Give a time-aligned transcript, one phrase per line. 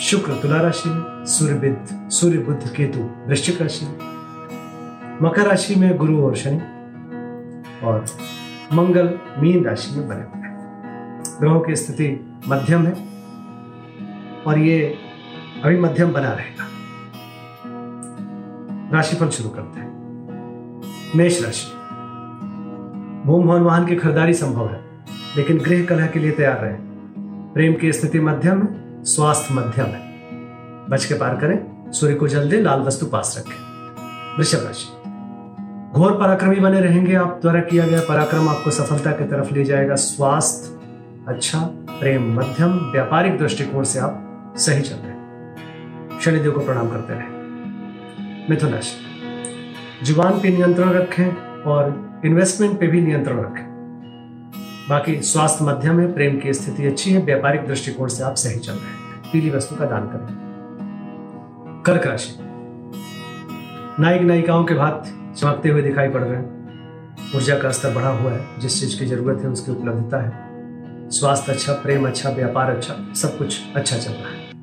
[0.00, 3.98] शुक्र तुला राशि में सूर्य बुद्ध सूर्य बुद्ध केतु, वृश्चिक राशि में।
[5.22, 6.56] मकर राशि में गुरु और शनि
[7.86, 8.06] और
[8.72, 12.92] मंगल मीन राशि में बने हुए हैं। ग्रहों की स्थिति मध्यम है
[14.46, 14.98] और ये
[15.64, 16.66] अभी मध्यम बना रहेगा।
[18.96, 19.90] राशिफल शुरू करते हैं।
[21.16, 21.66] मेष राशि।
[23.26, 24.80] भूम भवन वाहन की खरीदारी संभव है,
[25.36, 26.76] लेकिन गृह कलह के लिए तैयार रहे।
[27.54, 30.00] प्रेम की स्थिति मध्यम है स्वास्थ्य मध्यम है।
[30.90, 33.70] बच के पार करें, सूर्य को जल दे, लाल वस्तु पास रखें।
[34.36, 34.96] वृषभ राशि।
[35.92, 39.94] घोर पराक्रमी बने रहेंगे आप द्वारा किया गया पराक्रम, आपको सफलता की तरफ़ ले जाएगा
[39.94, 40.80] स्वास्थ्य।
[41.28, 41.58] अच्छा
[42.00, 45.10] प्रेम मध्यम, व्यापारिक दृष्टिकोण से आप सही चल रहे
[46.20, 47.26] शनिदेव को प्रणाम करते रहे।
[48.50, 48.96] मिथुन राशि।
[50.06, 53.69] ज़ुबान पे नियंत्रण रखें और इन्वेस्टमेंट पे भी नियंत्रण रखें।
[54.90, 58.72] बाकी स्वास्थ्य मध्यम है, प्रेम की स्थिति अच्छी है, व्यापारिक दृष्टिकोण से आप सही चल
[58.72, 62.36] रहे हैं। पीली वस्तु का दान करें। कर्क राशि।
[64.02, 66.60] नायक नायिकाओं के भात चमकते हुए दिखाई पड़ रहे हैं।
[67.36, 70.50] ऊर्जा का स्तर बढ़ा हुआ है, जिस चीज़ की ज़रूरत है उसकी उपलब्धता है।
[71.10, 74.62] स्वास्थ्य अच्छा प्रेम अच्छा व्यापार अच्छा सब कुछ अच्छा चल रहा है।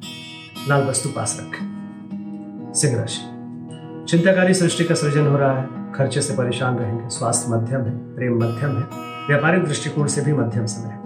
[0.68, 1.68] लाल वस्तु पास रखें।
[2.76, 3.22] सिंह राशि।
[4.08, 8.38] चिंताकारी सृष्टि का सृजन हो रहा है, खर्चे से परेशान रहेंगे। स्वास्थ्य मध्यम है, प्रेम
[8.38, 10.98] मध्यम है। व्यापारिक दृष्टिकोण से भी मध्यम समय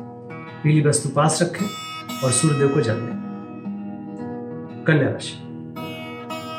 [0.64, 1.66] पीली वस्तु पास रखें
[2.24, 3.22] और सूर्यदेव को जल दें।
[4.88, 5.48] कन्या राशि।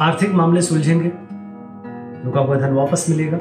[0.00, 1.12] आर्थिक मामले सुलझेंगे।
[2.24, 3.38] रुका हुआ धन वापस मिलेगा।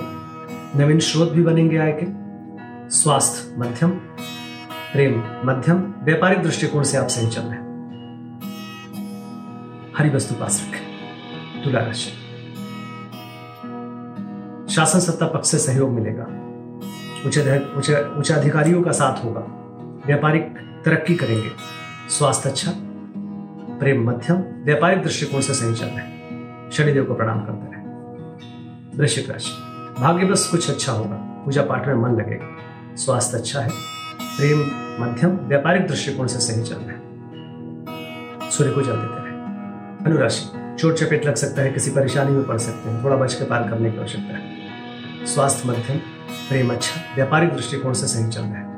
[0.76, 2.22] नवीन स्रोत भी बनेंगे आय के।
[2.90, 3.90] स्वास्थ्य मध्यम,
[4.94, 7.72] प्रेम मध्यम, व्यापारिक दृष्टिकोण से आप सही चल रहे हैं।
[9.98, 10.92] हरी वस्तु पास रखें।
[11.64, 12.10] तुला राशि।
[14.76, 16.51] शासन सत्ता पक्ष से सहयोग मिलेगा।
[17.26, 19.42] उच्चाधिकारियों का साथ होगा।
[20.06, 20.44] व्यापारिक
[20.86, 21.50] तरक्की करेंगे।
[22.10, 22.72] स्वास्थ्य अच्छा
[23.80, 29.30] प्रेम मध्यम, व्यापारिक दृष्टिकोण से सही चल रहे हैं। शनिदेव को प्रणाम करते रहे। वृश्चिक
[29.30, 29.52] राशि,
[30.02, 31.16] भाग्य बस कुछ अच्छा होगा।
[31.46, 32.48] पूजा पाठ में मन लगेगा।
[32.96, 33.70] स्वास्थ्य अच्छा है,
[34.38, 34.60] प्रेम
[35.00, 37.00] मध्यम, व्यापारिक दृष्टिकोण से सही चल रहे
[38.52, 39.34] सूर्य को जल देते रहे।
[40.06, 43.46] अनुराशि चोट चपेट लग सकता है, किसी परेशानी में पड़ सकते हैं, थोड़ा बच के
[43.46, 45.98] पार करने की आवश्यकता है। स्वास्थ्य मध्यम
[46.50, 48.72] प्रेम अच्छा व्यापारिक दृष्टिकोण से सही चल रहा है।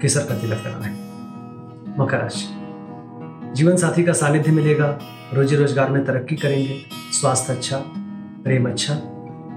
[0.00, 0.92] केसर का तिलक करना है।
[1.98, 2.48] मकर राशि।
[3.54, 4.98] जीवन साथी का सानिध्य मिलेगा,
[5.34, 6.80] रोजी रोज़गार में तरक्की करेंगे,
[7.12, 7.78] स्वास्थ्य अच्छा
[8.44, 8.94] प्रेम अच्छा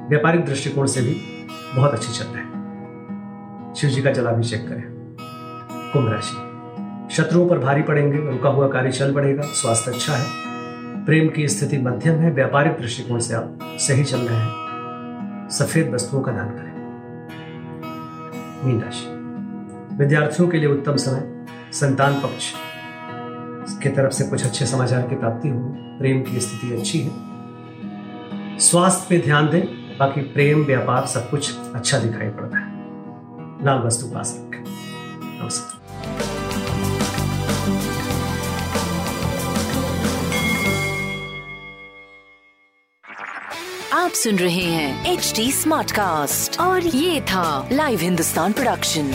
[0.09, 1.13] व्यापारिक दृष्टिकोण से भी
[1.75, 4.83] बहुत अच्छी चल रहे हैं। शिव जी का जलाभिषेक करें।
[5.94, 10.25] कुंभ राशि। शत्रुओं पर भारी पड़ेंगे, रुका हुआ कार्य चल बढ़ेगा, स्वास्थ्य अच्छा है।
[11.06, 14.61] प्रेम की स्थिति मध्यम है, व्यापारिक दृष्टिकोण से आप सही चल रहे हैं।
[15.51, 16.71] सफ़ेद वस्तुओं का दान करें।
[18.65, 19.07] मीन राशि
[19.95, 22.53] विद्यार्थियों के लिए उत्तम समय, संतान पक्ष।
[23.83, 27.12] की तरफ़ से कुछ अच्छे समाचार की प्राप्ति होगी प्रेम की स्थिति अच्छी है।
[28.59, 32.71] स्वास्थ्य पे ध्यान दें, बाकी प्रेम, व्यापार सब कुछ अच्छा दिखाई पड़ता है।
[33.65, 34.63] लाल वस्तु पास रखें।
[35.44, 35.81] नमस्कार।
[43.93, 49.12] आप सुन रहे हैं एच डी स्मार्ट कास्ट और ये था Live Hindustan production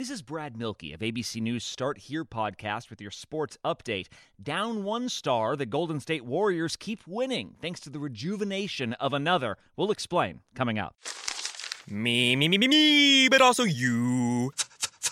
[0.00, 4.06] This is Brad Milkey of ABC News Start Here podcast with your sports update.
[4.50, 9.56] Down one star, the Golden State Warriors keep winning thanks to the rejuvenation of another.
[9.76, 10.94] We'll explain coming up.
[11.90, 14.52] Me, me, me, me, me, but also you.